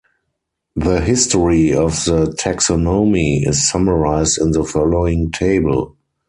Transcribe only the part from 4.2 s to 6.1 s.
in the following table.